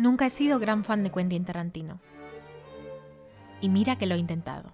Nunca 0.00 0.24
he 0.24 0.30
sido 0.30 0.58
gran 0.58 0.82
fan 0.82 1.02
de 1.02 1.10
Quentin 1.10 1.44
Tarantino. 1.44 2.00
Y 3.60 3.68
mira 3.68 3.98
que 3.98 4.06
lo 4.06 4.14
he 4.14 4.18
intentado. 4.18 4.72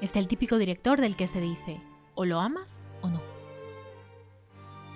Es 0.00 0.16
el 0.16 0.28
típico 0.28 0.56
director 0.56 0.98
del 0.98 1.14
que 1.14 1.26
se 1.26 1.42
dice, 1.42 1.78
o 2.14 2.24
lo 2.24 2.40
amas 2.40 2.88
o 3.02 3.10
no. 3.10 3.20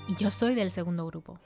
Y 0.08 0.14
yo 0.14 0.30
soy 0.30 0.54
del 0.54 0.70
segundo 0.70 1.04
grupo. 1.04 1.38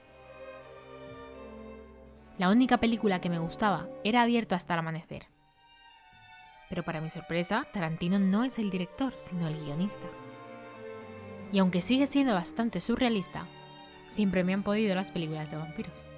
La 2.38 2.50
única 2.50 2.78
película 2.78 3.20
que 3.20 3.30
me 3.30 3.40
gustaba 3.40 3.88
era 4.04 4.22
Abierto 4.22 4.54
hasta 4.54 4.74
el 4.74 4.78
amanecer. 4.78 5.26
Pero 6.68 6.84
para 6.84 7.00
mi 7.00 7.10
sorpresa, 7.10 7.66
Tarantino 7.72 8.20
no 8.20 8.44
es 8.44 8.60
el 8.60 8.70
director, 8.70 9.12
sino 9.14 9.48
el 9.48 9.58
guionista. 9.58 10.06
Y 11.50 11.58
aunque 11.58 11.80
sigue 11.80 12.06
siendo 12.06 12.32
bastante 12.32 12.78
surrealista, 12.78 13.48
siempre 14.06 14.44
me 14.44 14.54
han 14.54 14.62
podido 14.62 14.94
las 14.94 15.10
películas 15.10 15.50
de 15.50 15.56
vampiros. 15.56 16.09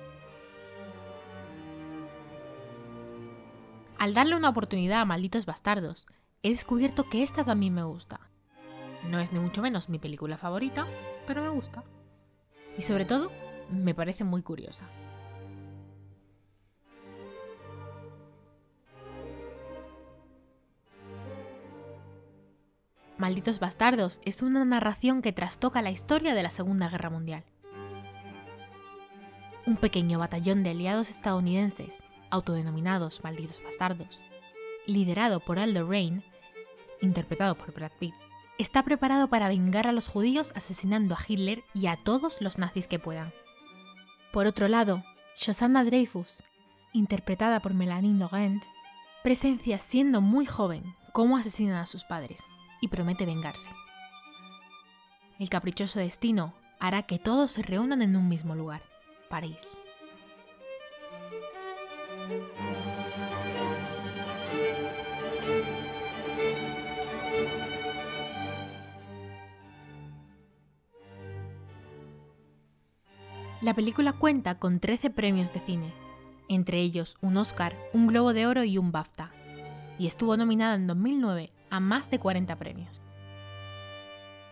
Al 4.03 4.15
darle 4.15 4.35
una 4.35 4.49
oportunidad 4.49 5.01
a 5.01 5.05
Malditos 5.05 5.47
Bastardos, 5.47 6.09
he 6.43 6.51
descubierto 6.51 7.09
que 7.09 7.23
esta 7.23 7.45
también 7.45 7.73
me 7.73 7.85
gusta. 7.85 8.19
No 9.09 9.21
es 9.21 9.33
ni 9.33 9.39
mucho 9.39 9.63
menos 9.63 9.89
mi 9.89 10.01
película 10.01 10.37
favorita, 10.37 10.89
pero 11.25 11.41
me 11.41 11.51
gusta. 11.51 11.85
Y 12.77 12.83
sobre 12.83 13.05
todo, 13.05 13.31
me 13.71 13.95
parece 13.95 14.25
muy 14.25 14.43
curiosa. 14.43 14.89
Malditos 23.19 23.61
Bastardos 23.61 24.21
es 24.25 24.43
una 24.43 24.65
narración 24.65 25.23
que 25.23 25.33
trastoca 25.33 25.81
la 25.81 25.93
historia 25.93 26.35
de 26.35 26.43
la 26.43 26.51
Segunda 26.51 26.89
Guerra 26.89 27.11
Mundial. 27.11 27.45
Un 29.65 29.77
pequeño 29.77 30.19
batallón 30.19 30.65
de 30.65 30.71
aliados 30.71 31.09
estadounidenses, 31.09 32.03
autodenominados 32.33 33.23
Malditos 33.23 33.63
Bastardos, 33.63 34.19
liderado 34.87 35.39
por 35.39 35.61
Aldo 35.61 35.89
Rain, 35.89 36.25
interpretado 37.01 37.55
por 37.55 37.73
Brad 37.73 37.93
Pitt, 38.01 38.15
está 38.59 38.83
preparado 38.83 39.29
para 39.29 39.49
vengar 39.49 39.87
a 39.87 39.93
los 39.93 40.09
judíos 40.09 40.53
asesinando 40.57 41.15
a 41.15 41.19
Hitler 41.27 41.63
y 41.75 41.87
a 41.87 41.97
todos 41.97 42.41
los 42.41 42.59
nazis 42.59 42.89
que 42.89 42.99
puedan. 42.99 43.33
Por 44.33 44.47
otro 44.47 44.67
lado, 44.67 45.05
Shosanna 45.37 45.85
Dreyfus, 45.85 46.43
interpretada 46.93 47.61
por 47.61 47.75
Melanie 47.75 48.15
Laurent, 48.15 48.65
presencia 49.23 49.79
siendo 49.79 50.21
muy 50.21 50.47
joven 50.47 50.83
cómo 51.13 51.37
asesinan 51.37 51.77
a 51.77 51.87
sus 51.87 52.05
padres 52.05 52.43
y 52.81 52.89
promete 52.89 53.27
vengarse. 53.27 53.69
El 55.39 55.49
caprichoso 55.49 56.01
destino 56.01 56.55
hará 56.81 57.03
que 57.03 57.19
todos 57.19 57.53
se 57.53 57.63
reúnan 57.63 58.03
en 58.03 58.17
un 58.17 58.29
mismo 58.29 58.55
lugar, 58.55 58.83
París. 59.29 59.79
La 73.63 73.75
película 73.75 74.13
cuenta 74.13 74.59
con 74.59 74.81
13 74.81 75.11
premios 75.11 75.53
de 75.53 75.61
cine, 75.61 75.93
entre 76.49 76.81
ellos 76.81 77.17
un 77.21 77.37
Oscar, 77.37 77.77
un 77.93 78.09
Globo 78.09 78.33
de 78.33 78.45
Oro 78.49 78.65
y 78.65 78.77
un 78.77 78.91
BAFTA, 78.91 79.31
y 80.01 80.09
estuvo 80.09 80.37
nominada 80.37 80.75
en 80.75 80.89
2009 80.89 81.53
a 81.71 81.79
más 81.79 82.11
de 82.11 82.19
40 82.19 82.57
premios. 82.57 83.01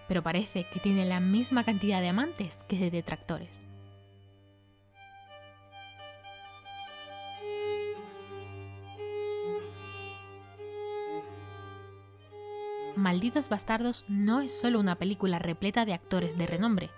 Pero 0.06 0.22
parece 0.22 0.64
que 0.72 0.78
tiene 0.78 1.06
la 1.06 1.19
misma 1.19 1.64
cantidad 1.64 2.00
de 2.00 2.08
amantes 2.08 2.61
que 2.69 2.78
de 2.78 2.92
detractores. 2.92 3.64
Malditos 12.94 13.49
Bastardos 13.49 14.04
no 14.06 14.41
es 14.41 14.56
solo 14.56 14.78
una 14.78 14.94
película 14.94 15.41
repleta 15.41 15.84
de 15.84 15.94
actores 15.94 16.38
de 16.38 16.47
renombre, 16.47 16.91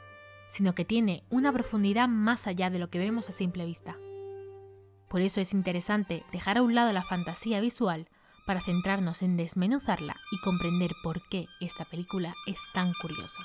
sino 0.52 0.74
que 0.74 0.84
tiene 0.84 1.24
una 1.30 1.50
profundidad 1.50 2.08
más 2.08 2.46
allá 2.46 2.68
de 2.68 2.78
lo 2.78 2.90
que 2.90 2.98
vemos 2.98 3.26
a 3.30 3.32
simple 3.32 3.64
vista. 3.64 3.96
Por 5.08 5.22
eso 5.22 5.40
es 5.40 5.54
interesante 5.54 6.24
dejar 6.30 6.58
a 6.58 6.62
un 6.62 6.74
lado 6.74 6.92
la 6.92 7.02
fantasía 7.02 7.58
visual 7.60 8.06
para 8.46 8.60
centrarnos 8.60 9.22
en 9.22 9.38
desmenuzarla 9.38 10.14
y 10.30 10.38
comprender 10.40 10.92
por 11.02 11.26
qué 11.30 11.46
esta 11.62 11.86
película 11.86 12.34
es 12.46 12.60
tan 12.74 12.92
curiosa. 13.00 13.42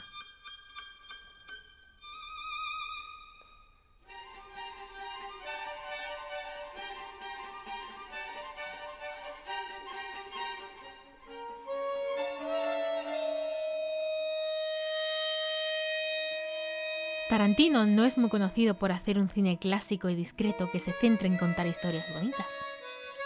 Tarantino 17.37 17.85
no 17.85 18.03
es 18.03 18.17
muy 18.17 18.31
conocido 18.31 18.73
por 18.73 18.91
hacer 18.91 19.19
un 19.19 19.29
cine 19.29 19.59
clásico 19.59 20.09
y 20.09 20.15
discreto 20.15 20.71
que 20.71 20.79
se 20.79 20.91
centre 20.91 21.27
en 21.27 21.37
contar 21.37 21.67
historias 21.67 22.11
bonitas, 22.11 22.47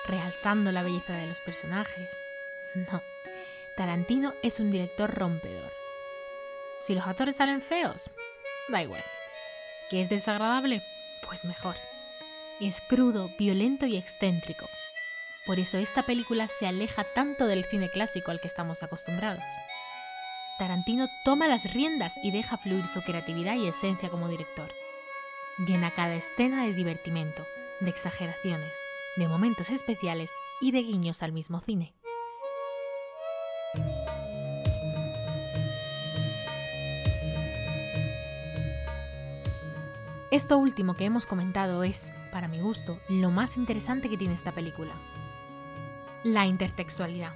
realzando 0.06 0.74
la 0.74 0.84
belleza 0.84 1.14
de 1.14 1.28
los 1.28 1.38
personajes. 1.38 2.10
No, 2.76 3.02
Tarantino 3.78 4.34
es 4.44 4.60
un 4.60 4.70
director 4.70 5.14
rompedor. 5.14 5.72
Si 6.84 6.94
los 6.94 7.08
actores 7.08 7.38
salen 7.38 7.62
feos, 7.62 8.10
da 8.68 8.84
igual. 8.84 9.02
¿Que 9.90 10.02
es 10.02 10.10
desagradable? 10.10 10.82
Pues 11.26 11.46
mejor. 11.46 11.78
Es 12.60 12.82
crudo, 12.82 13.30
violento 13.40 13.86
y 13.86 13.96
excéntrico. 13.96 14.68
Por 15.46 15.58
eso 15.58 15.78
esta 15.78 16.04
película 16.04 16.50
se 16.50 16.68
aleja 16.68 17.06
tanto 17.16 17.48
del 17.48 17.64
cine 17.64 17.90
clásico 17.90 18.32
al 18.32 18.42
que 18.42 18.50
estamos 18.50 18.84
acostumbrados. 18.84 19.46
Tarantino 20.62 21.08
toma 21.26 21.48
las 21.48 21.74
riendas 21.74 22.14
y 22.22 22.30
deja 22.30 22.56
fluir 22.56 22.86
su 22.86 23.02
creatividad 23.02 23.56
y 23.56 23.66
esencia 23.66 24.10
como 24.10 24.28
director. 24.28 24.70
Llena 25.66 25.90
cada 25.90 26.14
escena 26.14 26.66
de 26.66 26.74
divertimento, 26.76 27.44
de 27.80 27.90
exageraciones, 27.90 28.72
de 29.18 29.28
momentos 29.28 29.72
especiales 29.72 30.30
y 30.60 30.72
de 30.72 30.84
guiños 30.84 31.24
al 31.24 31.32
mismo 31.32 31.62
cine. 31.62 31.96
Esto 40.30 40.60
último 40.60 40.94
que 40.94 41.06
hemos 41.06 41.26
comentado 41.26 41.82
es, 41.82 42.12
para 42.32 42.48
mi 42.48 42.60
gusto, 42.60 43.00
lo 43.10 43.32
más 43.32 43.58
interesante 43.58 44.12
que 44.12 44.18
tiene 44.18 44.36
esta 44.36 44.52
película. 44.52 44.94
La 46.24 46.46
intertextualidad 46.46 47.34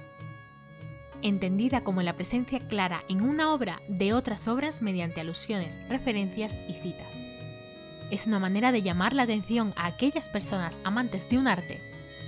entendida 1.28 1.82
como 1.82 2.02
la 2.02 2.12
presencia 2.12 2.60
clara 2.60 3.02
en 3.08 3.20
una 3.20 3.52
obra 3.52 3.80
de 3.88 4.12
otras 4.12 4.46
obras 4.46 4.80
mediante 4.80 5.20
alusiones, 5.20 5.78
referencias 5.88 6.58
y 6.68 6.74
citas. 6.74 7.08
Es 8.10 8.26
una 8.26 8.38
manera 8.38 8.70
de 8.70 8.82
llamar 8.82 9.12
la 9.12 9.24
atención 9.24 9.72
a 9.76 9.86
aquellas 9.86 10.28
personas 10.28 10.80
amantes 10.84 11.28
de 11.28 11.38
un 11.38 11.48
arte 11.48 11.80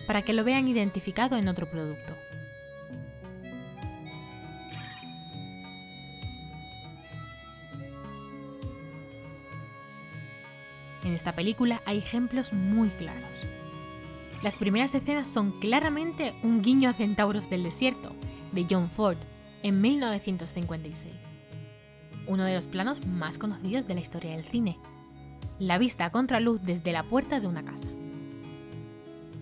para 0.06 0.22
que 0.22 0.32
lo 0.32 0.42
vean 0.42 0.66
identificado 0.66 1.37
en 1.37 1.48
otro 1.48 1.70
producto. 1.70 2.14
En 11.04 11.14
esta 11.14 11.32
película 11.32 11.81
hay 11.87 11.98
ejemplos 11.98 12.53
muy 12.53 12.88
claros. 12.88 13.22
Las 14.42 14.56
primeras 14.56 14.94
escenas 14.94 15.28
son 15.28 15.53
claramente 15.60 16.34
un 16.42 16.62
guiño 16.62 16.91
a 16.91 16.92
centauros 16.92 17.48
del 17.48 17.62
desierto, 17.62 18.12
de 18.53 18.66
John 18.69 18.91
Ford 18.91 19.19
en 19.62 19.81
1956. 19.81 21.12
Uno 22.26 22.44
de 22.44 22.54
los 22.54 22.66
planos 22.66 23.06
más 23.06 23.38
conocidos 23.38 23.86
de 23.86 23.94
la 23.94 24.00
historia 24.00 24.32
del 24.32 24.44
cine. 24.44 24.78
La 25.58 25.78
vista 25.78 26.05
a 26.05 26.11
contraluz 26.11 26.61
desde 26.62 26.93
la 26.93 27.02
puerta 27.02 27.40
de 27.40 27.46
una 27.46 27.64
casa. 27.64 27.88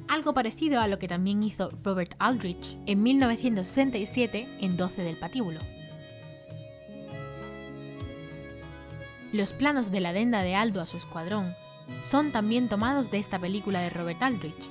Algo 0.09 0.35
parecido 0.35 0.81
a 0.81 0.87
lo 0.87 0.99
que 0.99 1.09
también 1.09 1.43
hizo 1.43 1.71
Robert 1.83 2.15
Aldrich 2.19 2.77
en 2.87 3.03
1967 3.03 4.47
en 4.61 4.77
12 4.77 5.03
del 5.03 5.17
patíbulo. 5.17 5.61
Los 9.33 9.53
planos 9.53 9.91
de 9.91 10.01
la 10.01 10.11
adenda 10.11 10.43
de 10.43 10.55
Aldo 10.55 10.81
a 10.81 10.87
su 10.87 10.97
escuadrón 10.97 11.55
son 12.01 12.31
también 12.31 12.69
tomados 12.69 13.11
de 13.11 13.19
esta 13.19 13.39
película 13.39 13.81
de 13.81 13.91
Robert 13.91 14.23
Aldrich, 14.23 14.71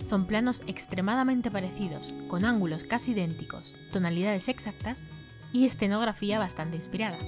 son 0.00 0.26
planos 0.26 0.62
extremadamente 0.66 1.50
parecidos, 1.50 2.14
con 2.28 2.44
ángulos 2.44 2.84
casi 2.84 3.12
idénticos, 3.12 3.76
tonalidades 3.92 4.48
exactas 4.48 5.04
y 5.52 5.64
escenografía 5.64 6.38
bastante 6.38 6.76
inspirada. 6.76 7.18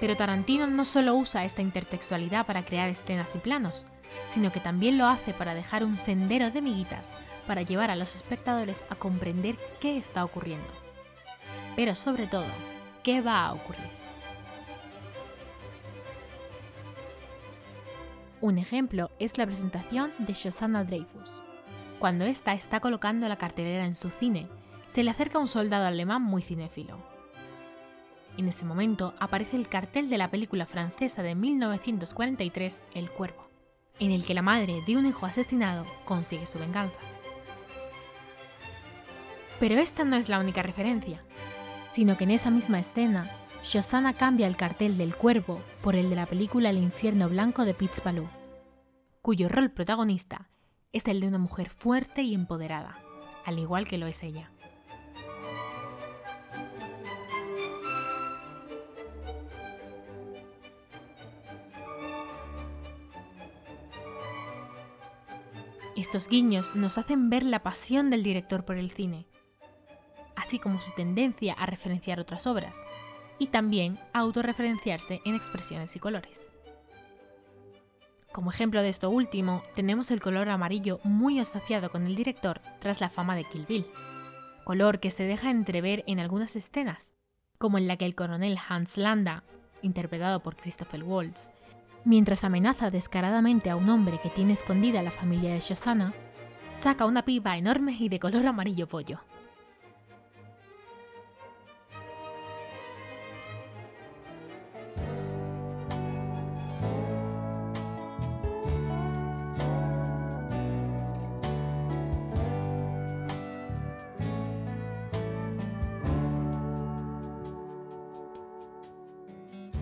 Pero 0.00 0.16
Tarantino 0.16 0.66
no 0.66 0.84
solo 0.84 1.14
usa 1.16 1.44
esta 1.44 1.60
intertextualidad 1.60 2.46
para 2.46 2.64
crear 2.64 2.88
escenas 2.88 3.34
y 3.34 3.38
planos, 3.38 3.86
sino 4.26 4.52
que 4.52 4.60
también 4.60 4.96
lo 4.96 5.06
hace 5.06 5.34
para 5.34 5.54
dejar 5.54 5.84
un 5.84 5.98
sendero 5.98 6.50
de 6.50 6.62
miguitas 6.62 7.16
para 7.48 7.62
llevar 7.62 7.90
a 7.90 7.96
los 7.96 8.14
espectadores 8.14 8.84
a 8.90 8.94
comprender 8.94 9.56
qué 9.80 9.96
está 9.96 10.24
ocurriendo. 10.24 10.68
Pero 11.74 11.96
sobre 11.96 12.28
todo, 12.28 12.46
qué 13.02 13.22
va 13.22 13.46
a 13.46 13.54
ocurrir. 13.54 13.88
Un 18.40 18.58
ejemplo 18.58 19.10
es 19.18 19.36
la 19.38 19.46
presentación 19.46 20.12
de 20.18 20.34
Shosanna 20.34 20.84
Dreyfus. 20.84 21.42
Cuando 21.98 22.24
ésta 22.24 22.52
está 22.52 22.78
colocando 22.78 23.28
la 23.28 23.36
cartelera 23.36 23.84
en 23.84 23.96
su 23.96 24.10
cine, 24.10 24.46
se 24.86 25.02
le 25.02 25.10
acerca 25.10 25.40
un 25.40 25.48
soldado 25.48 25.86
alemán 25.86 26.22
muy 26.22 26.42
cinéfilo. 26.42 26.98
En 28.36 28.46
ese 28.46 28.64
momento 28.64 29.14
aparece 29.18 29.56
el 29.56 29.68
cartel 29.68 30.08
de 30.08 30.18
la 30.18 30.30
película 30.30 30.66
francesa 30.66 31.24
de 31.24 31.34
1943 31.34 32.82
El 32.94 33.10
Cuervo, 33.10 33.48
en 33.98 34.12
el 34.12 34.24
que 34.24 34.34
la 34.34 34.42
madre 34.42 34.82
de 34.86 34.96
un 34.96 35.06
hijo 35.06 35.26
asesinado 35.26 35.84
consigue 36.04 36.46
su 36.46 36.58
venganza. 36.58 36.98
Pero 39.60 39.76
esta 39.76 40.04
no 40.04 40.16
es 40.16 40.28
la 40.28 40.38
única 40.38 40.62
referencia, 40.62 41.22
sino 41.84 42.16
que 42.16 42.24
en 42.24 42.30
esa 42.30 42.50
misma 42.50 42.78
escena, 42.78 43.30
Shosanna 43.62 44.14
cambia 44.14 44.46
el 44.46 44.56
cartel 44.56 44.96
del 44.96 45.16
cuervo 45.16 45.60
por 45.82 45.96
el 45.96 46.10
de 46.10 46.16
la 46.16 46.26
película 46.26 46.70
El 46.70 46.78
infierno 46.78 47.28
blanco 47.28 47.64
de 47.64 47.74
Pitts 47.74 48.00
cuyo 49.20 49.48
rol 49.48 49.70
protagonista 49.70 50.48
es 50.92 51.06
el 51.06 51.20
de 51.20 51.28
una 51.28 51.38
mujer 51.38 51.68
fuerte 51.68 52.22
y 52.22 52.34
empoderada, 52.34 52.98
al 53.44 53.58
igual 53.58 53.86
que 53.86 53.98
lo 53.98 54.06
es 54.06 54.22
ella. 54.22 54.50
Estos 65.96 66.28
guiños 66.28 66.76
nos 66.76 66.96
hacen 66.96 67.28
ver 67.28 67.42
la 67.42 67.64
pasión 67.64 68.08
del 68.08 68.22
director 68.22 68.64
por 68.64 68.78
el 68.78 68.92
cine, 68.92 69.26
así 70.48 70.58
como 70.58 70.80
su 70.80 70.90
tendencia 70.92 71.52
a 71.52 71.66
referenciar 71.66 72.18
otras 72.20 72.46
obras, 72.46 72.78
y 73.38 73.48
también 73.48 73.98
a 74.14 74.20
autorreferenciarse 74.20 75.20
en 75.26 75.34
expresiones 75.34 75.94
y 75.94 76.00
colores. 76.00 76.48
Como 78.32 78.50
ejemplo 78.50 78.80
de 78.80 78.88
esto 78.88 79.10
último, 79.10 79.62
tenemos 79.74 80.10
el 80.10 80.22
color 80.22 80.48
amarillo 80.48 81.00
muy 81.04 81.38
asociado 81.38 81.90
con 81.90 82.06
el 82.06 82.16
director 82.16 82.62
tras 82.78 83.02
la 83.02 83.10
fama 83.10 83.36
de 83.36 83.44
Kill 83.44 83.66
Bill, 83.66 83.86
color 84.64 85.00
que 85.00 85.10
se 85.10 85.24
deja 85.24 85.50
entrever 85.50 86.02
en 86.06 86.18
algunas 86.18 86.56
escenas, 86.56 87.12
como 87.58 87.76
en 87.76 87.86
la 87.86 87.98
que 87.98 88.06
el 88.06 88.14
coronel 88.14 88.58
Hans 88.70 88.96
Landa, 88.96 89.44
interpretado 89.82 90.42
por 90.42 90.56
Christopher 90.56 91.04
Waltz, 91.04 91.50
mientras 92.06 92.42
amenaza 92.42 92.90
descaradamente 92.90 93.68
a 93.68 93.76
un 93.76 93.90
hombre 93.90 94.18
que 94.22 94.30
tiene 94.30 94.54
escondida 94.54 95.02
la 95.02 95.10
familia 95.10 95.52
de 95.52 95.60
Shosanna, 95.60 96.14
saca 96.72 97.04
una 97.04 97.26
pipa 97.26 97.58
enorme 97.58 97.94
y 98.00 98.08
de 98.08 98.18
color 98.18 98.46
amarillo 98.46 98.88
pollo. 98.88 99.20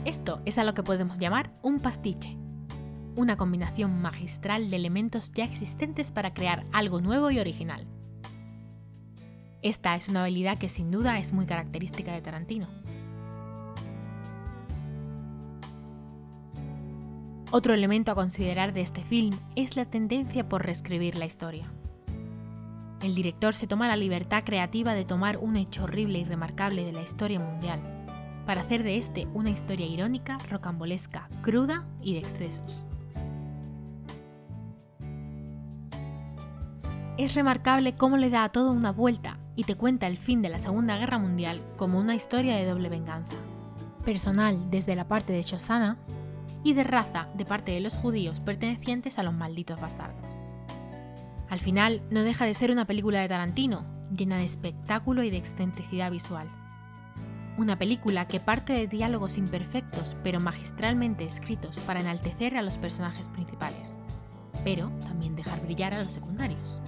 Esto 0.06 0.40
es 0.44 0.56
a 0.56 0.62
lo 0.62 0.72
que 0.72 0.84
podemos 0.84 1.18
llamar 1.18 1.50
un 1.62 1.80
pastiche, 1.80 2.38
una 3.16 3.36
combinación 3.36 4.00
magistral 4.00 4.70
de 4.70 4.76
elementos 4.76 5.32
ya 5.32 5.42
existentes 5.44 6.12
para 6.12 6.32
crear 6.32 6.64
algo 6.72 7.00
nuevo 7.00 7.32
y 7.32 7.40
original. 7.40 7.88
Esta 9.62 9.96
es 9.96 10.08
una 10.08 10.22
habilidad 10.22 10.58
que 10.58 10.68
sin 10.68 10.92
duda 10.92 11.18
es 11.18 11.32
muy 11.32 11.44
característica 11.44 12.12
de 12.12 12.22
Tarantino. 12.22 12.68
Otro 17.50 17.74
elemento 17.74 18.12
a 18.12 18.14
considerar 18.14 18.72
de 18.72 18.82
este 18.82 19.02
film 19.02 19.36
es 19.56 19.74
la 19.74 19.86
tendencia 19.86 20.48
por 20.48 20.64
reescribir 20.64 21.18
la 21.18 21.26
historia. 21.26 21.68
El 23.02 23.16
director 23.16 23.54
se 23.54 23.66
toma 23.66 23.88
la 23.88 23.96
libertad 23.96 24.44
creativa 24.44 24.94
de 24.94 25.04
tomar 25.04 25.38
un 25.38 25.56
hecho 25.56 25.82
horrible 25.82 26.20
y 26.20 26.24
remarcable 26.24 26.84
de 26.84 26.92
la 26.92 27.02
historia 27.02 27.40
mundial 27.40 27.95
para 28.46 28.60
hacer 28.60 28.84
de 28.84 28.96
este 28.96 29.26
una 29.34 29.50
historia 29.50 29.86
irónica, 29.86 30.38
rocambolesca, 30.48 31.28
cruda 31.42 31.84
y 32.00 32.14
de 32.14 32.20
excesos. 32.20 32.84
Es 37.18 37.34
remarcable 37.34 37.96
cómo 37.96 38.16
le 38.16 38.30
da 38.30 38.44
a 38.44 38.52
todo 38.52 38.72
una 38.72 38.92
vuelta 38.92 39.38
y 39.56 39.64
te 39.64 39.74
cuenta 39.74 40.06
el 40.06 40.18
fin 40.18 40.42
de 40.42 40.50
la 40.50 40.58
Segunda 40.58 40.98
Guerra 40.98 41.18
Mundial 41.18 41.62
como 41.76 41.98
una 41.98 42.14
historia 42.14 42.56
de 42.56 42.66
doble 42.66 42.88
venganza. 42.88 43.36
Personal 44.04 44.70
desde 44.70 44.94
la 44.94 45.08
parte 45.08 45.32
de 45.32 45.42
Shosanna 45.42 45.96
y 46.62 46.74
de 46.74 46.84
raza 46.84 47.28
de 47.34 47.44
parte 47.44 47.72
de 47.72 47.80
los 47.80 47.96
judíos 47.96 48.40
pertenecientes 48.40 49.18
a 49.18 49.22
los 49.22 49.34
malditos 49.34 49.80
bastardos. 49.80 50.24
Al 51.48 51.60
final, 51.60 52.02
no 52.10 52.22
deja 52.22 52.44
de 52.44 52.54
ser 52.54 52.70
una 52.70 52.86
película 52.86 53.20
de 53.20 53.28
Tarantino, 53.28 53.86
llena 54.14 54.36
de 54.36 54.44
espectáculo 54.44 55.22
y 55.22 55.30
de 55.30 55.38
excentricidad 55.38 56.10
visual 56.10 56.48
una 57.58 57.78
película 57.78 58.28
que 58.28 58.40
parte 58.40 58.72
de 58.72 58.86
diálogos 58.86 59.38
imperfectos 59.38 60.16
pero 60.22 60.40
magistralmente 60.40 61.24
escritos 61.24 61.78
para 61.80 62.00
enaltecer 62.00 62.56
a 62.56 62.62
los 62.62 62.78
personajes 62.78 63.28
principales, 63.28 63.96
pero 64.64 64.90
también 65.00 65.36
dejar 65.36 65.60
brillar 65.62 65.94
a 65.94 66.02
los 66.02 66.12
secundarios. 66.12 66.80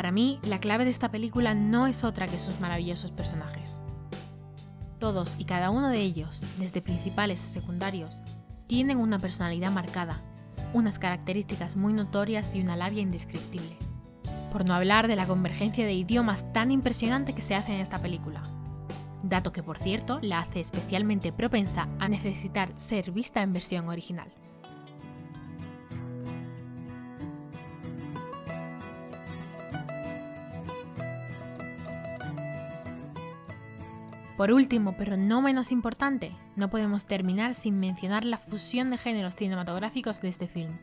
Para 0.00 0.12
mí, 0.12 0.38
la 0.44 0.60
clave 0.60 0.84
de 0.84 0.90
esta 0.90 1.10
película 1.10 1.54
no 1.54 1.86
es 1.86 2.04
otra 2.04 2.26
que 2.26 2.38
sus 2.38 2.58
maravillosos 2.58 3.12
personajes. 3.12 3.78
Todos 4.98 5.34
y 5.38 5.44
cada 5.44 5.68
uno 5.68 5.88
de 5.88 6.00
ellos, 6.00 6.42
desde 6.58 6.80
principales 6.80 7.40
a 7.40 7.52
secundarios, 7.52 8.22
tienen 8.70 8.98
una 8.98 9.18
personalidad 9.18 9.72
marcada, 9.72 10.22
unas 10.72 11.00
características 11.00 11.74
muy 11.74 11.92
notorias 11.92 12.54
y 12.54 12.60
una 12.60 12.76
labia 12.76 13.02
indescriptible. 13.02 13.76
Por 14.52 14.64
no 14.64 14.74
hablar 14.74 15.08
de 15.08 15.16
la 15.16 15.26
convergencia 15.26 15.84
de 15.84 15.92
idiomas 15.92 16.52
tan 16.52 16.70
impresionante 16.70 17.32
que 17.32 17.42
se 17.42 17.56
hace 17.56 17.74
en 17.74 17.80
esta 17.80 17.98
película. 17.98 18.42
Dato 19.24 19.50
que 19.50 19.64
por 19.64 19.78
cierto 19.78 20.20
la 20.22 20.38
hace 20.38 20.60
especialmente 20.60 21.32
propensa 21.32 21.88
a 21.98 22.06
necesitar 22.08 22.70
ser 22.76 23.10
vista 23.10 23.42
en 23.42 23.52
versión 23.52 23.88
original. 23.88 24.32
Por 34.40 34.52
último, 34.52 34.94
pero 34.96 35.18
no 35.18 35.42
menos 35.42 35.70
importante, 35.70 36.34
no 36.56 36.70
podemos 36.70 37.04
terminar 37.04 37.52
sin 37.52 37.78
mencionar 37.78 38.24
la 38.24 38.38
fusión 38.38 38.88
de 38.88 38.96
géneros 38.96 39.36
cinematográficos 39.36 40.22
de 40.22 40.28
este 40.28 40.48
film, 40.48 40.78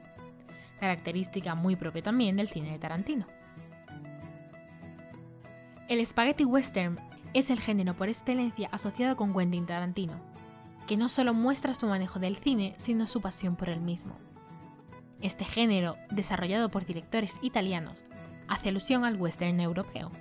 característica 0.80 1.56
muy 1.56 1.76
propia 1.76 2.04
también 2.04 2.36
del 2.36 2.50
cine 2.50 2.74
de 2.74 2.78
Tarantino. 2.78 3.26
El 5.90 6.06
spaghetti 6.06 6.46
western 6.46 7.00
es 7.34 7.50
el 7.50 7.60
género 7.60 7.96
por 7.96 8.10
excelencia 8.10 8.70
asociado 8.72 9.18
con 9.18 9.34
Quentin 9.34 9.66
Tarantino, 9.66 10.22
que 10.86 10.96
no 10.96 11.10
solo 11.10 11.34
muestra 11.34 11.74
su 11.74 11.88
manejo 11.88 12.20
del 12.20 12.36
cine, 12.36 12.76
sino 12.78 13.08
su 13.08 13.22
pasión 13.22 13.56
por 13.56 13.70
el 13.70 13.82
mismo. 13.82 14.20
Este 15.20 15.46
género, 15.46 15.96
desarrollado 16.12 16.70
por 16.70 16.86
directores 16.86 17.38
italianos, 17.42 18.06
hace 18.48 18.70
alusión 18.70 19.04
al 19.04 19.20
western 19.20 19.60
europeo 19.60 20.12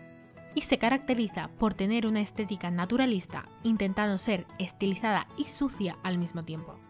y 0.57 0.63
se 0.63 0.79
caracteriza 0.79 1.51
por 1.59 1.75
tener 1.75 2.07
una 2.07 2.21
estética 2.21 2.71
naturalista, 2.71 3.45
intentando 3.63 4.17
ser 4.17 4.47
estilizada 4.59 5.29
y 5.37 5.45
sucia 5.45 5.99
al 6.03 6.17
mismo 6.17 6.43
tiempo. 6.43 6.81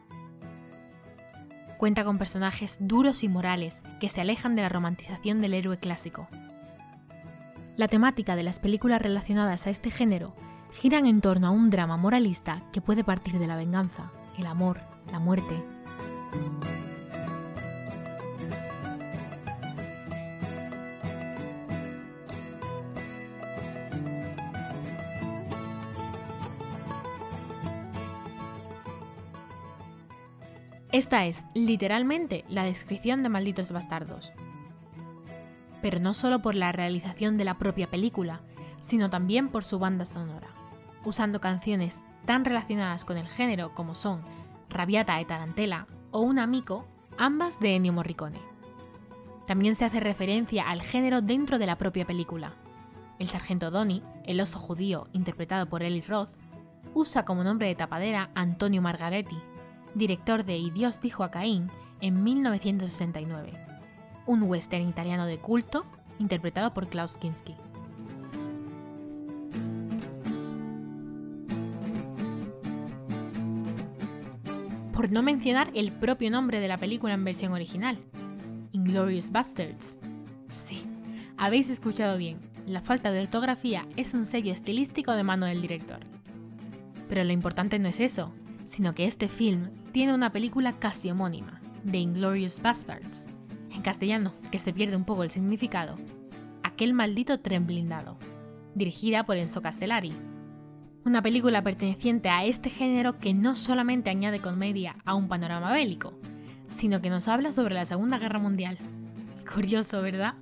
Cuenta 1.77 2.05
con 2.05 2.17
personajes 2.17 2.79
duros 2.81 3.25
y 3.25 3.29
morales 3.29 3.83
que 4.01 4.09
se 4.09 4.21
alejan 4.21 4.55
de 4.55 4.63
la 4.63 4.69
romantización 4.69 5.41
del 5.41 5.53
héroe 5.53 5.79
clásico. 5.79 6.29
La 7.77 7.89
temática 7.89 8.37
de 8.37 8.45
las 8.45 8.61
películas 8.61 9.03
relacionadas 9.03 9.67
a 9.67 9.71
este 9.71 9.91
género 9.91 10.35
giran 10.73 11.05
en 11.05 11.21
torno 11.21 11.49
a 11.49 11.51
un 11.51 11.69
drama 11.69 11.97
moralista 11.97 12.63
que 12.73 12.81
puede 12.81 13.03
partir 13.03 13.39
de 13.41 13.49
la 13.49 13.57
venganza, 13.57 14.13
el 14.39 14.47
amor, 14.47 14.81
la 15.11 15.19
muerte. 15.19 15.63
Esta 30.97 31.27
es, 31.27 31.45
literalmente, 31.53 32.47
la 32.49 32.65
descripción 32.65 33.23
de 33.23 33.29
Malditos 33.29 33.71
Bastardos. 33.71 34.33
Pero 35.83 36.01
no 36.01 36.15
solo 36.15 36.41
por 36.41 36.55
la 36.55 36.73
realización 36.73 37.37
de 37.37 37.45
la 37.45 37.59
propia 37.59 37.91
película, 37.91 38.41
sino 38.81 39.11
también 39.11 39.51
por 39.51 39.63
su 39.63 39.79
banda 39.79 40.07
sonora. 40.07 40.49
usando 41.05 41.39
canciones 41.39 42.03
tan 42.25 42.47
relacionadas 42.47 43.05
con 43.05 43.19
el 43.19 43.29
género 43.29 43.75
como 43.75 43.95
son 43.95 44.23
Rabiata 44.71 45.21
e 45.21 45.27
Tarantella 45.27 45.87
o 46.13 46.21
Un 46.21 46.39
amico, 46.39 46.87
ambas 47.19 47.61
de 47.61 47.77
Ennio 47.77 47.93
Morricone. 47.93 48.41
También 49.47 49.75
se 49.75 49.85
hace 49.85 50.01
referencia 50.01 50.67
al 50.67 50.81
género 50.81 51.21
dentro 51.21 51.59
de 51.59 51.67
la 51.67 51.77
propia 51.77 52.07
película. 52.07 52.55
El 53.19 53.29
sargento 53.29 53.71
Donnie, 53.71 54.03
el 54.25 54.41
oso 54.41 54.59
judío 54.59 55.09
interpretado 55.13 55.69
por 55.69 55.83
Eli 55.83 56.01
Roth, 56.01 56.31
usa 56.95 57.27
como 57.27 57.45
nombre 57.45 57.67
de 57.67 57.75
tapadera 57.75 58.31
Antonio 58.35 58.81
Margaretti, 58.81 59.37
director 59.97 60.45
de 60.45 60.59
Y 60.59 60.71
Dios 60.71 61.01
dijo 61.01 61.25
a 61.25 61.31
Caín 61.31 61.71
en 62.01 62.23
1969, 62.23 63.53
un 64.27 64.43
western 64.43 64.89
italiano 64.89 65.25
de 65.25 65.39
culto 65.39 65.85
interpretado 66.19 66.75
por 66.75 66.87
Klaus 66.89 67.17
Kinski. 67.17 67.55
Por 74.93 75.11
no 75.11 75.23
mencionar 75.23 75.71
el 75.75 75.93
propio 75.93 76.31
nombre 76.31 76.61
de 76.61 76.69
la 76.69 76.79
película 76.79 77.15
en 77.15 77.25
versión 77.25 77.53
original, 77.53 77.99
Inglorious 78.73 79.31
Bastards. 79.31 79.99
Sí, 80.55 80.83
habéis 81.37 81.69
escuchado 81.69 82.17
bien, 82.19 82.39
la 82.67 82.81
falta 82.81 83.13
de 83.13 83.21
ortografía 83.21 83.87
es 83.97 84.15
un 84.15 84.27
sello 84.27 84.53
estilístico 84.53 85.13
de 85.13 85.23
mano 85.23 85.47
del 85.47 85.63
director. 85.63 86.01
Pero 87.09 87.25
lo 87.25 87.33
importante 87.33 87.79
no 87.79 87.89
es 87.89 88.01
eso, 88.01 88.33
sino 88.65 88.95
que 88.95 89.05
este 89.05 89.29
film 89.29 89.71
tiene 89.97 90.13
una 90.13 90.31
película 90.31 90.75
casi 90.75 91.09
homónima, 91.09 91.59
The 91.91 91.97
Inglorious 91.97 92.61
Bastards, 92.61 93.25
en 93.75 93.81
castellano, 93.81 94.35
que 94.51 94.59
se 94.59 94.75
pierde 94.75 94.95
un 94.95 95.07
poco 95.07 95.23
el 95.23 95.31
significado, 95.31 95.95
Aquel 96.63 96.93
maldito 96.93 97.41
tren 97.41 97.67
blindado, 97.67 98.19
dirigida 98.75 99.25
por 99.25 99.39
Enzo 99.39 99.63
Castellari. 99.63 100.13
Una 101.07 101.23
película 101.23 101.63
perteneciente 101.63 102.29
a 102.29 102.45
este 102.45 102.69
género 102.69 103.19
que 103.19 103.33
no 103.33 103.55
solamente 103.55 104.11
añade 104.11 104.41
comedia 104.41 104.97
a 105.07 105.15
un 105.15 105.29
panorama 105.29 105.73
bélico, 105.73 106.13
sino 106.67 107.01
que 107.01 107.09
nos 107.09 107.27
habla 107.27 107.51
sobre 107.51 107.75
la 107.75 107.87
Segunda 107.87 108.19
Guerra 108.19 108.39
Mundial. 108.39 108.77
Curioso, 109.51 110.03
¿verdad? 110.03 110.35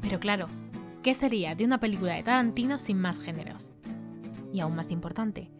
Pero 0.00 0.18
claro, 0.18 0.46
¿qué 1.02 1.14
sería 1.14 1.54
de 1.54 1.64
una 1.64 1.80
película 1.80 2.14
de 2.14 2.22
Tarantino 2.22 2.78
sin 2.78 2.98
más 2.98 3.18
géneros? 3.18 3.72
Y 4.52 4.60
aún 4.60 4.74
más 4.74 4.90
importante, 4.90 5.50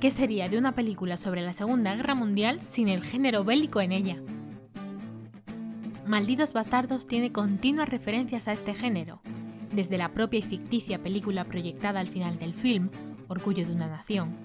¿qué 0.00 0.10
sería 0.10 0.48
de 0.48 0.58
una 0.58 0.74
película 0.74 1.16
sobre 1.16 1.42
la 1.42 1.52
Segunda 1.52 1.94
Guerra 1.94 2.14
Mundial 2.14 2.60
sin 2.60 2.88
el 2.88 3.02
género 3.02 3.44
bélico 3.44 3.80
en 3.80 3.92
ella? 3.92 4.22
Malditos 6.06 6.52
Bastardos 6.52 7.06
tiene 7.06 7.32
continuas 7.32 7.88
referencias 7.88 8.46
a 8.46 8.52
este 8.52 8.74
género, 8.74 9.20
desde 9.72 9.98
la 9.98 10.12
propia 10.12 10.38
y 10.38 10.42
ficticia 10.42 11.02
película 11.02 11.44
proyectada 11.44 12.00
al 12.00 12.08
final 12.08 12.38
del 12.38 12.54
film, 12.54 12.90
Orgullo 13.26 13.66
de 13.66 13.72
una 13.72 13.88
Nación, 13.88 14.36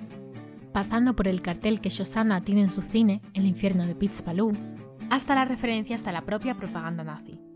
pasando 0.71 1.15
por 1.15 1.27
el 1.27 1.41
cartel 1.41 1.81
que 1.81 1.89
Shosanna 1.89 2.41
tiene 2.41 2.61
en 2.61 2.71
su 2.71 2.81
cine, 2.81 3.21
El 3.33 3.45
infierno 3.45 3.85
de 3.85 3.93
Pitts 3.93 4.23
Paloo, 4.23 4.53
hasta 5.09 5.35
las 5.35 5.47
referencias 5.47 6.07
a 6.07 6.11
la 6.11 6.21
propia 6.21 6.55
propaganda 6.55 7.03
nazi. 7.03 7.48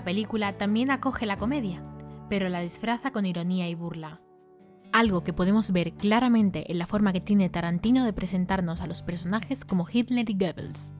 Esta 0.00 0.06
película 0.06 0.56
también 0.56 0.90
acoge 0.90 1.26
la 1.26 1.36
comedia, 1.36 1.82
pero 2.30 2.48
la 2.48 2.60
disfraza 2.60 3.10
con 3.10 3.26
ironía 3.26 3.68
y 3.68 3.74
burla. 3.74 4.22
Algo 4.92 5.22
que 5.22 5.34
podemos 5.34 5.72
ver 5.72 5.92
claramente 5.92 6.72
en 6.72 6.78
la 6.78 6.86
forma 6.86 7.12
que 7.12 7.20
tiene 7.20 7.50
Tarantino 7.50 8.06
de 8.06 8.14
presentarnos 8.14 8.80
a 8.80 8.86
los 8.86 9.02
personajes 9.02 9.66
como 9.66 9.86
Hitler 9.86 10.30
y 10.30 10.38
Goebbels. 10.38 10.94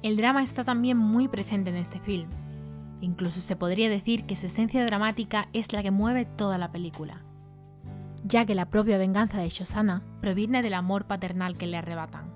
El 0.00 0.16
drama 0.16 0.42
está 0.42 0.64
también 0.64 0.96
muy 0.96 1.28
presente 1.28 1.68
en 1.68 1.76
este 1.76 2.00
film. 2.00 2.30
Incluso 3.02 3.40
se 3.40 3.56
podría 3.56 3.90
decir 3.90 4.24
que 4.24 4.36
su 4.36 4.46
esencia 4.46 4.86
dramática 4.86 5.50
es 5.52 5.74
la 5.74 5.82
que 5.82 5.90
mueve 5.90 6.24
toda 6.24 6.56
la 6.56 6.72
película, 6.72 7.22
ya 8.28 8.44
que 8.44 8.54
la 8.54 8.68
propia 8.68 8.98
venganza 8.98 9.40
de 9.40 9.48
Shosanna 9.48 10.02
proviene 10.20 10.62
del 10.62 10.74
amor 10.74 11.06
paternal 11.06 11.56
que 11.56 11.66
le 11.66 11.78
arrebatan, 11.78 12.30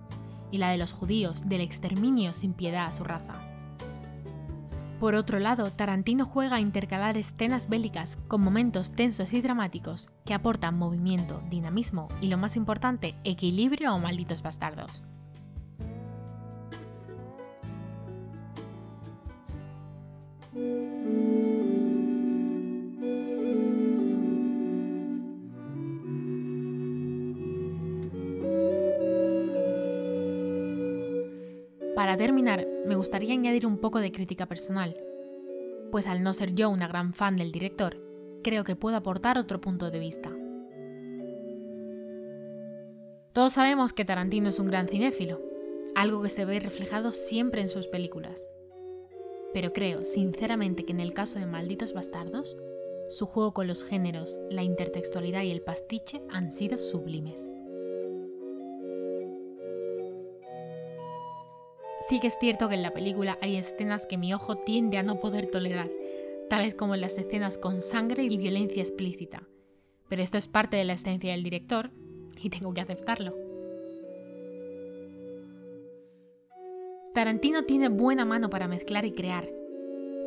y 0.51 0.59
la 0.59 0.71
de 0.71 0.79
los 0.79 0.93
judíos 0.93 1.49
del 1.49 1.61
exterminio 1.61 2.33
sin 2.33 2.55
piedad 2.55 2.87
a 2.87 2.93
su 2.93 3.05
raza. 3.05 3.35
Por 4.99 5.15
otro 5.17 5.39
lado, 5.39 5.71
Tarantino 5.71 6.25
juega 6.25 6.57
a 6.57 6.61
intercalar 6.61 7.19
escenas 7.19 7.69
bélicas 7.69 8.17
con 8.29 8.41
momentos 8.41 8.93
tensos 8.93 9.33
y 9.33 9.43
dramáticos 9.43 10.09
que 10.25 10.33
aportan 10.33 10.79
movimiento, 10.79 11.43
dinamismo 11.51 12.09
y, 12.21 12.29
lo 12.29 12.39
más 12.39 12.57
importante, 12.57 13.15
equilibrio 13.25 13.95
o 13.95 13.99
malditos 13.99 14.43
bastardos. 14.43 15.03
Para 32.13 32.25
terminar, 32.25 32.69
me 32.85 32.95
gustaría 32.95 33.33
añadir 33.33 33.65
un 33.65 33.79
poco 33.79 33.99
de 33.99 34.13
crítica 34.13 34.45
personal, 34.45 34.95
pues 35.91 36.07
al 36.07 36.23
no 36.23 36.35
ser 36.35 36.55
yo 36.55 36.69
una 36.69 36.87
gran 36.87 37.15
fan 37.15 37.37
del 37.37 37.53
director, 37.53 37.97
creo 38.45 38.65
que 38.65 38.77
puedo 38.77 38.99
aportar 38.99 39.39
otro 39.39 39.63
punto 39.63 39.91
de 39.91 39.99
vista. 39.99 40.31
Todos 43.33 43.55
sabemos 43.55 43.95
que 43.95 44.05
Tarantino 44.05 44.51
es 44.51 44.59
un 44.59 44.67
gran 44.67 44.89
cinéfilo, 44.89 45.41
algo 45.95 46.23
que 46.23 46.29
se 46.29 46.45
ve 46.45 46.61
reflejado 46.61 47.13
siempre 47.13 47.63
en 47.63 47.71
sus 47.71 47.87
películas. 47.87 48.47
Pero 49.55 49.73
creo, 49.73 50.03
sinceramente, 50.03 50.85
que 50.85 50.93
en 50.93 51.01
el 51.01 51.15
caso 51.15 51.39
de 51.39 51.47
Malditos 51.47 51.95
Bastardos, 51.95 52.59
su 53.09 53.25
juego 53.25 53.55
con 53.55 53.67
los 53.67 53.85
géneros, 53.85 54.39
la 54.51 54.63
intertextualidad 54.63 55.45
y 55.45 55.51
el 55.51 55.63
pastiche 55.63 56.21
han 56.29 56.53
sido 56.53 56.77
sublimes. 56.77 57.51
Sí 62.13 62.21
que 62.21 62.27
es 62.27 62.37
cierto 62.39 62.69
que 62.69 62.75
en 62.75 62.83
la 62.83 62.93
película 62.93 63.39
hay 63.41 63.57
escenas 63.57 64.07
que 64.07 64.19
mi 64.19 64.35
ojo 64.35 64.59
tiende 64.59 64.99
a 64.99 65.03
no 65.03 65.19
poder 65.19 65.47
tolerar, 65.47 65.91
tales 66.51 66.75
como 66.75 66.95
las 66.95 67.17
escenas 67.17 67.57
con 67.57 67.81
sangre 67.81 68.23
y 68.25 68.37
violencia 68.37 68.83
explícita. 68.83 69.45
Pero 70.11 70.21
esto 70.21 70.37
es 70.37 70.47
parte 70.47 70.77
de 70.77 70.85
la 70.85 70.93
esencia 70.93 71.33
del 71.33 71.43
director 71.43 71.91
y 72.39 72.51
tengo 72.51 72.75
que 72.75 72.83
aceptarlo. 72.83 73.33
Tarantino 77.15 77.65
tiene 77.65 77.89
buena 77.89 78.27
mano 78.27 78.51
para 78.51 78.69
mezclar 78.69 79.07
y 79.07 79.13
crear. 79.13 79.49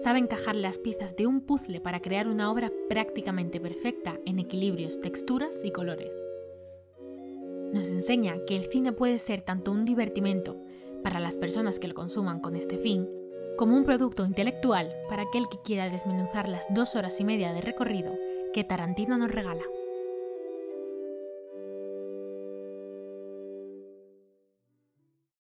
Sabe 0.02 0.18
encajar 0.18 0.56
las 0.56 0.80
piezas 0.80 1.16
de 1.16 1.28
un 1.28 1.42
puzzle 1.42 1.82
para 1.82 2.00
crear 2.00 2.28
una 2.28 2.52
obra 2.52 2.72
prácticamente 2.90 3.60
perfecta 3.60 4.20
en 4.26 4.40
equilibrios, 4.40 5.00
texturas 5.02 5.64
y 5.64 5.70
colores. 5.70 6.20
Nos 7.74 7.90
enseña 7.90 8.38
que 8.48 8.56
el 8.56 8.72
cine 8.72 8.92
puede 8.92 9.20
ser 9.20 9.44
tanto 9.44 9.72
un 9.72 9.86
divertimento, 9.86 10.58
para 11.06 11.20
las 11.20 11.38
personas 11.38 11.80
que 11.80 11.88
lo 11.88 11.94
consuman 11.94 12.40
con 12.40 12.56
este 12.56 12.80
fin, 12.80 13.08
como 13.60 13.78
un 13.78 13.84
producto 13.84 14.26
intelectual 14.26 14.92
para 15.08 15.22
aquel 15.22 15.48
que 15.48 15.62
quiera 15.64 15.88
desmenuzar 15.88 16.50
las 16.50 16.66
dos 16.74 16.96
horas 16.96 17.20
y 17.20 17.24
media 17.24 17.54
de 17.54 17.62
recorrido 17.62 18.12
que 18.56 18.64
Tarantino 18.64 19.16
nos 19.16 19.30
regala. 19.30 19.62